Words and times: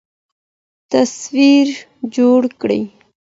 تصوير 0.91 1.67
جوړ 2.15 2.41
كړي 2.61 2.81